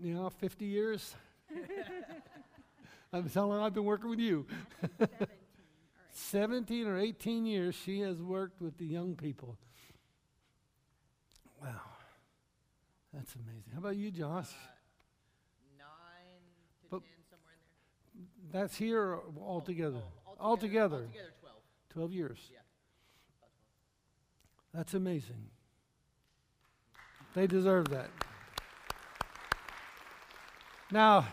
You 0.00 0.14
know, 0.14 0.30
50 0.30 0.64
years? 0.64 1.14
I'm 3.12 3.28
telling 3.30 3.60
I've 3.60 3.74
been 3.74 3.84
working 3.84 4.10
with 4.10 4.20
you. 4.20 4.46
17, 6.12 6.86
or 6.86 6.98
18 6.98 7.46
years 7.46 7.74
she 7.74 8.00
has 8.00 8.16
worked 8.18 8.60
with 8.60 8.76
the 8.78 8.84
young 8.86 9.16
people. 9.16 9.56
Wow. 11.62 11.80
That's 13.12 13.34
amazing. 13.34 13.72
How 13.72 13.78
about 13.80 13.96
you, 13.96 14.10
Josh? 14.10 14.50
Uh, 14.50 15.78
nine 15.78 15.86
to 16.82 16.88
But- 16.90 17.00
ten, 17.00 17.00
somewhere 17.00 17.00
in 17.00 17.08
there. 17.08 17.17
That's 18.52 18.76
here 18.76 19.00
or 19.02 19.22
altogether? 19.40 20.00
Oh, 20.26 20.36
Altogether. 20.40 20.96
Altogether, 20.96 21.34
12. 21.40 21.54
12 21.90 22.12
years. 22.12 22.38
Yeah. 22.52 22.58
That's 24.72 24.94
amazing. 24.94 25.50
They 27.34 27.46
deserve 27.46 27.88
that. 27.88 28.10
Now, 30.90 31.26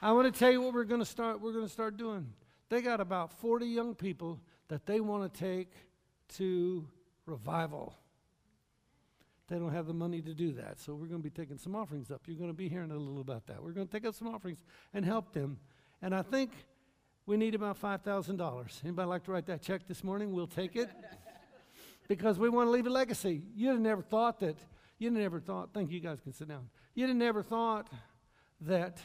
I 0.00 0.12
want 0.12 0.32
to 0.32 0.38
tell 0.38 0.50
you 0.50 0.62
what 0.62 0.72
we're 0.72 0.84
going 0.84 1.00
to 1.00 1.06
start 1.06 1.40
we're 1.40 1.52
going 1.52 1.66
to 1.66 1.72
start 1.72 1.96
doing. 1.96 2.32
They 2.68 2.80
got 2.80 3.00
about 3.00 3.32
40 3.40 3.66
young 3.66 3.94
people 3.94 4.40
that 4.68 4.86
they 4.86 5.00
want 5.00 5.32
to 5.32 5.40
take 5.40 5.72
to 6.36 6.86
revival. 7.26 7.94
They 9.48 9.58
don't 9.58 9.72
have 9.72 9.86
the 9.86 9.94
money 9.94 10.22
to 10.22 10.32
do 10.32 10.52
that, 10.52 10.78
so 10.78 10.94
we're 10.94 11.08
going 11.08 11.20
to 11.20 11.28
be 11.28 11.30
taking 11.30 11.58
some 11.58 11.74
offerings 11.74 12.12
up. 12.12 12.22
You're 12.26 12.36
going 12.36 12.50
to 12.50 12.56
be 12.56 12.68
hearing 12.68 12.92
a 12.92 12.96
little 12.96 13.20
about 13.20 13.48
that. 13.48 13.60
We're 13.60 13.72
going 13.72 13.88
to 13.88 13.92
take 13.92 14.06
up 14.06 14.14
some 14.14 14.28
offerings 14.28 14.62
and 14.94 15.04
help 15.04 15.32
them. 15.32 15.58
And 16.02 16.14
I 16.14 16.22
think 16.22 16.52
we 17.26 17.36
need 17.36 17.54
about 17.54 17.80
$5,000. 17.80 18.84
Anybody 18.84 19.08
like 19.08 19.24
to 19.24 19.32
write 19.32 19.46
that 19.46 19.62
check 19.62 19.86
this 19.86 20.02
morning? 20.02 20.32
We'll 20.32 20.46
take 20.46 20.76
it. 20.76 20.90
because 22.08 22.38
we 22.38 22.48
want 22.48 22.66
to 22.66 22.70
leave 22.70 22.86
a 22.86 22.90
legacy. 22.90 23.42
You'd 23.54 23.70
have 23.70 23.80
never 23.80 24.02
thought 24.02 24.40
that, 24.40 24.56
you'd 24.98 25.12
have 25.12 25.22
never 25.22 25.40
thought, 25.40 25.70
thank 25.72 25.90
you, 25.90 25.96
you 25.96 26.00
guys 26.00 26.20
can 26.20 26.32
sit 26.32 26.48
down. 26.48 26.68
You'd 26.94 27.08
have 27.08 27.16
never 27.16 27.42
thought 27.42 27.88
that, 28.62 28.98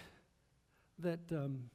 that, 0.99 1.19
um, 1.31 1.69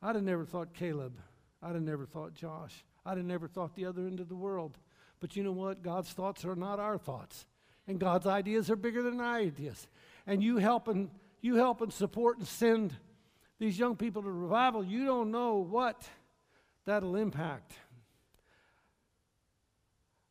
I'd 0.00 0.14
have 0.14 0.24
never 0.24 0.44
thought 0.44 0.74
Caleb. 0.74 1.18
I'd 1.60 1.74
have 1.74 1.82
never 1.82 2.06
thought 2.06 2.34
Josh. 2.34 2.84
I'd 3.04 3.16
have 3.16 3.26
never 3.26 3.48
thought 3.48 3.74
the 3.74 3.86
other 3.86 4.02
end 4.02 4.20
of 4.20 4.28
the 4.28 4.36
world. 4.36 4.78
But 5.18 5.34
you 5.34 5.42
know 5.42 5.50
what? 5.50 5.82
God's 5.82 6.10
thoughts 6.10 6.44
are 6.44 6.54
not 6.54 6.78
our 6.78 6.98
thoughts. 6.98 7.46
And 7.88 7.98
God's 7.98 8.26
ideas 8.26 8.70
are 8.70 8.76
bigger 8.76 9.02
than 9.02 9.20
our 9.20 9.36
ideas. 9.38 9.88
And 10.26 10.42
you 10.42 10.58
help 10.58 10.86
and 10.86 11.10
you 11.40 11.56
help 11.56 11.80
and 11.80 11.92
support 11.92 12.38
and 12.38 12.46
send 12.46 12.94
these 13.58 13.78
young 13.78 13.96
people 13.96 14.22
to 14.22 14.30
revival, 14.30 14.84
you 14.84 15.04
don't 15.04 15.30
know 15.30 15.56
what 15.56 16.08
that'll 16.84 17.16
impact. 17.16 17.72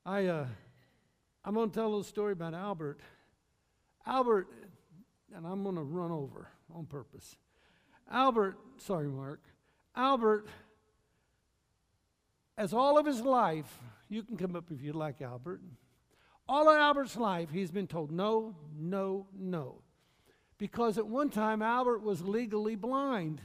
I, 0.05 0.25
uh, 0.25 0.45
I'm 1.43 1.53
going 1.53 1.69
to 1.69 1.75
tell 1.75 1.85
a 1.85 1.89
little 1.89 2.03
story 2.03 2.31
about 2.33 2.53
Albert. 2.53 3.01
Albert, 4.05 4.47
and 5.35 5.45
I'm 5.45 5.63
going 5.63 5.75
to 5.75 5.83
run 5.83 6.11
over 6.11 6.47
on 6.73 6.85
purpose. 6.85 7.35
Albert, 8.09 8.57
sorry, 8.77 9.07
Mark. 9.07 9.41
Albert, 9.95 10.47
as 12.57 12.73
all 12.73 12.97
of 12.97 13.05
his 13.05 13.19
life, 13.21 13.79
you 14.07 14.23
can 14.23 14.37
come 14.37 14.55
up 14.55 14.71
if 14.71 14.81
you'd 14.81 14.95
like, 14.95 15.21
Albert. 15.21 15.61
All 16.47 16.69
of 16.69 16.77
Albert's 16.77 17.17
life, 17.17 17.49
he's 17.51 17.71
been 17.71 17.87
told 17.87 18.09
no, 18.09 18.55
no, 18.77 19.27
no. 19.37 19.81
Because 20.57 20.97
at 20.97 21.07
one 21.07 21.29
time, 21.29 21.61
Albert 21.61 22.01
was 22.01 22.21
legally 22.21 22.75
blind. 22.75 23.41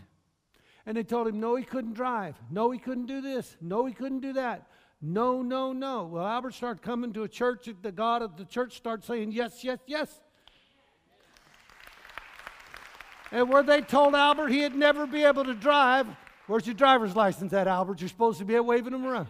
And 0.87 0.96
they 0.96 1.03
told 1.03 1.29
him, 1.29 1.38
no, 1.38 1.57
he 1.57 1.64
couldn't 1.64 1.94
drive. 1.94 2.37
No, 2.51 2.70
he 2.70 2.79
couldn't 2.79 3.07
do 3.07 3.20
this. 3.20 3.57
No, 3.61 3.85
he 3.85 3.92
couldn't 3.92 4.20
do 4.20 4.33
that. 4.33 4.66
No, 5.01 5.42
no, 5.42 5.72
no. 5.72 6.05
Well, 6.05 6.27
Albert 6.27 6.55
started 6.55 6.83
coming 6.83 7.12
to 7.12 7.25
a 7.25 7.29
church. 7.29 7.68
The 7.83 7.92
God 7.92 8.22
of 8.22 8.37
the 8.37 8.44
church 8.44 8.77
started 8.77 9.05
saying, 9.05 9.33
yes, 9.33 9.62
yes, 9.62 9.79
yes. 9.87 10.20
And 13.31 13.48
where 13.48 13.62
they 13.62 13.81
told 13.81 14.14
Albert 14.14 14.48
he'd 14.48 14.75
never 14.75 15.07
be 15.07 15.25
able 15.25 15.44
to 15.44 15.55
drive, 15.55 16.07
where's 16.46 16.66
your 16.66 16.75
driver's 16.75 17.16
license 17.16 17.53
at, 17.53 17.66
Albert? 17.66 18.01
You're 18.01 18.09
supposed 18.09 18.38
to 18.38 18.44
be 18.44 18.55
at 18.55 18.64
waving 18.64 18.92
him 18.92 19.07
around. 19.07 19.29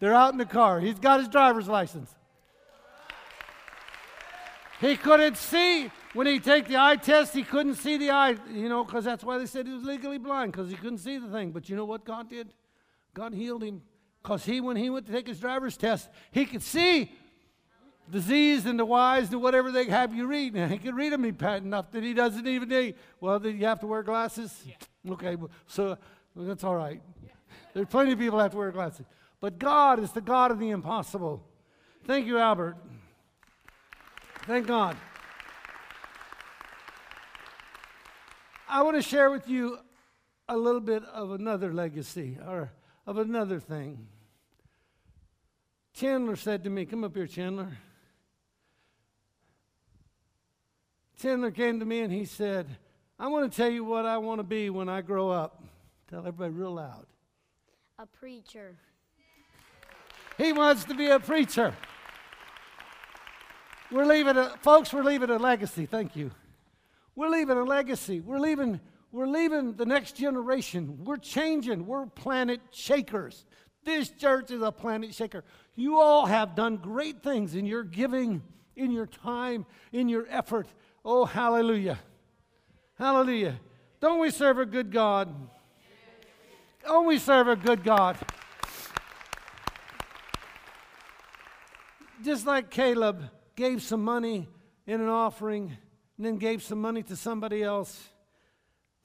They're 0.00 0.14
out 0.14 0.32
in 0.32 0.38
the 0.38 0.44
car. 0.44 0.80
He's 0.80 0.98
got 0.98 1.20
his 1.20 1.28
driver's 1.28 1.68
license. 1.68 2.14
He 4.80 4.96
couldn't 4.96 5.36
see. 5.36 5.90
When 6.14 6.28
he 6.28 6.38
take 6.38 6.68
the 6.68 6.76
eye 6.76 6.94
test, 6.94 7.34
he 7.34 7.42
couldn't 7.42 7.74
see 7.74 7.98
the 7.98 8.10
eye, 8.10 8.36
you 8.52 8.68
know, 8.68 8.84
because 8.84 9.04
that's 9.04 9.24
why 9.24 9.36
they 9.36 9.46
said 9.46 9.66
he 9.66 9.72
was 9.72 9.82
legally 9.82 10.18
blind, 10.18 10.52
because 10.52 10.70
he 10.70 10.76
couldn't 10.76 10.98
see 10.98 11.18
the 11.18 11.28
thing. 11.28 11.50
But 11.50 11.68
you 11.68 11.74
know 11.74 11.84
what 11.84 12.04
God 12.04 12.30
did? 12.30 12.52
God 13.14 13.34
healed 13.34 13.64
him. 13.64 13.82
Because 14.22 14.44
he, 14.44 14.60
when 14.60 14.76
he 14.76 14.88
went 14.90 15.06
to 15.06 15.12
take 15.12 15.26
his 15.26 15.40
driver's 15.40 15.76
test, 15.76 16.08
he 16.30 16.46
could 16.46 16.62
see 16.62 17.10
Z's 18.16 18.64
and 18.64 18.78
the 18.78 18.84
wise 18.84 19.32
and 19.32 19.42
whatever 19.42 19.72
they 19.72 19.86
have 19.86 20.14
you 20.14 20.26
read. 20.28 20.54
Now, 20.54 20.68
he 20.68 20.78
can 20.78 20.94
read 20.94 21.12
them 21.12 21.24
enough 21.24 21.90
that 21.90 22.02
he 22.02 22.14
doesn't 22.14 22.46
even 22.46 22.68
need. 22.68 22.94
Well, 23.20 23.40
then 23.40 23.58
you 23.58 23.66
have 23.66 23.80
to 23.80 23.86
wear 23.86 24.04
glasses? 24.04 24.62
Yeah. 24.66 25.12
Okay, 25.12 25.36
so 25.66 25.98
that's 26.36 26.62
all 26.62 26.76
right. 26.76 27.02
Yeah. 27.24 27.32
There's 27.74 27.88
plenty 27.88 28.12
of 28.12 28.18
people 28.18 28.38
that 28.38 28.44
have 28.44 28.52
to 28.52 28.58
wear 28.58 28.70
glasses. 28.70 29.04
But 29.40 29.58
God 29.58 29.98
is 29.98 30.12
the 30.12 30.20
God 30.20 30.52
of 30.52 30.60
the 30.60 30.70
impossible. 30.70 31.44
Thank 32.06 32.26
you, 32.26 32.38
Albert. 32.38 32.76
Thank 34.46 34.66
God. 34.66 34.96
I 38.68 38.82
want 38.82 38.96
to 38.96 39.02
share 39.02 39.30
with 39.30 39.48
you 39.48 39.78
a 40.48 40.56
little 40.56 40.80
bit 40.80 41.04
of 41.04 41.32
another 41.32 41.72
legacy 41.72 42.38
or 42.46 42.72
of 43.06 43.18
another 43.18 43.60
thing. 43.60 44.06
Chandler 45.94 46.36
said 46.36 46.64
to 46.64 46.70
me, 46.70 46.84
Come 46.84 47.04
up 47.04 47.14
here, 47.14 47.26
Chandler. 47.26 47.76
Chandler 51.20 51.50
came 51.50 51.78
to 51.80 51.86
me 51.86 52.00
and 52.00 52.12
he 52.12 52.24
said, 52.24 52.66
I 53.18 53.28
want 53.28 53.50
to 53.50 53.56
tell 53.56 53.70
you 53.70 53.84
what 53.84 54.04
I 54.04 54.18
want 54.18 54.40
to 54.40 54.42
be 54.42 54.70
when 54.70 54.88
I 54.88 55.00
grow 55.00 55.30
up. 55.30 55.62
Tell 56.10 56.20
everybody 56.20 56.52
real 56.52 56.74
loud. 56.74 57.06
A 57.98 58.06
preacher. 58.06 58.74
He 60.36 60.52
wants 60.52 60.84
to 60.84 60.94
be 60.94 61.06
a 61.06 61.20
preacher. 61.20 61.74
We're 63.90 64.04
leaving 64.04 64.36
a, 64.36 64.56
folks, 64.62 64.92
we're 64.92 65.04
leaving 65.04 65.30
a 65.30 65.38
legacy. 65.38 65.86
Thank 65.86 66.16
you. 66.16 66.32
We're 67.16 67.28
leaving 67.28 67.56
a 67.56 67.64
legacy. 67.64 68.20
We're 68.20 68.38
leaving, 68.38 68.80
we're 69.12 69.26
leaving 69.26 69.74
the 69.74 69.86
next 69.86 70.16
generation. 70.16 71.04
We're 71.04 71.16
changing. 71.16 71.86
We're 71.86 72.06
planet 72.06 72.60
shakers. 72.70 73.44
This 73.84 74.10
church 74.10 74.50
is 74.50 74.62
a 74.62 74.72
planet 74.72 75.14
shaker. 75.14 75.44
You 75.76 76.00
all 76.00 76.26
have 76.26 76.54
done 76.54 76.76
great 76.76 77.22
things 77.22 77.54
in 77.54 77.66
your 77.66 77.84
giving, 77.84 78.42
in 78.76 78.90
your 78.90 79.06
time, 79.06 79.66
in 79.92 80.08
your 80.08 80.26
effort. 80.28 80.66
Oh, 81.04 81.24
hallelujah. 81.24 81.98
Hallelujah. 82.98 83.60
Don't 84.00 84.20
we 84.20 84.30
serve 84.30 84.58
a 84.58 84.66
good 84.66 84.90
God? 84.90 85.34
Don't 86.84 87.06
we 87.06 87.18
serve 87.18 87.48
a 87.48 87.56
good 87.56 87.82
God? 87.82 88.16
Just 92.22 92.46
like 92.46 92.70
Caleb 92.70 93.22
gave 93.56 93.82
some 93.82 94.02
money 94.02 94.48
in 94.86 95.00
an 95.00 95.08
offering 95.08 95.76
and 96.16 96.26
then 96.26 96.36
gave 96.36 96.62
some 96.62 96.80
money 96.80 97.02
to 97.04 97.16
somebody 97.16 97.62
else. 97.62 98.08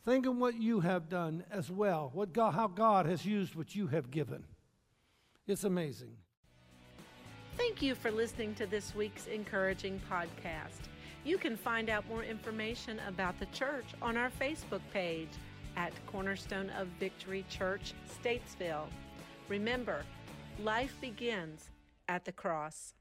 Think 0.05 0.25
of 0.25 0.37
what 0.37 0.55
you 0.55 0.79
have 0.79 1.09
done 1.09 1.43
as 1.51 1.69
well, 1.69 2.11
what 2.13 2.33
God, 2.33 2.53
how 2.53 2.67
God 2.67 3.05
has 3.05 3.25
used 3.25 3.55
what 3.55 3.75
you 3.75 3.87
have 3.87 4.11
given. 4.11 4.43
It's 5.47 5.63
amazing. 5.63 6.15
Thank 7.57 7.81
you 7.81 7.95
for 7.95 8.11
listening 8.11 8.55
to 8.55 8.65
this 8.65 8.95
week's 8.95 9.27
encouraging 9.27 9.99
podcast. 10.09 10.87
You 11.25 11.37
can 11.37 11.57
find 11.57 11.89
out 11.89 12.07
more 12.07 12.23
information 12.23 13.01
about 13.07 13.37
the 13.39 13.47
church 13.47 13.85
on 14.01 14.15
our 14.15 14.29
Facebook 14.29 14.81
page 14.93 15.29
at 15.75 15.91
Cornerstone 16.07 16.69
of 16.71 16.87
Victory 16.99 17.45
Church, 17.49 17.93
Statesville. 18.23 18.87
Remember, 19.49 20.03
life 20.63 20.95
begins 21.01 21.69
at 22.07 22.23
the 22.25 22.31
cross. 22.31 22.93